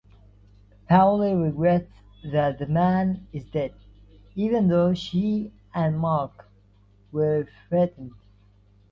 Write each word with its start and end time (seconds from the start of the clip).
Paulie 0.89 1.35
regrets 1.39 1.91
that 2.23 2.57
the 2.57 2.65
man 2.65 3.27
is 3.33 3.43
dead, 3.45 3.71
even 4.33 4.67
though 4.67 4.95
she 4.95 5.51
and 5.75 5.95
Marc 5.99 6.49
were 7.11 7.47
threatened. 7.69 8.13